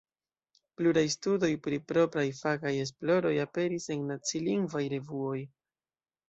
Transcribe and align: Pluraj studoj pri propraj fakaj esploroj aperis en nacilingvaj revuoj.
Pluraj 0.79 1.03
studoj 1.15 1.49
pri 1.67 1.77
propraj 1.91 2.23
fakaj 2.37 2.71
esploroj 2.85 3.35
aperis 3.45 3.87
en 3.97 4.09
nacilingvaj 4.13 4.83
revuoj. 4.97 5.37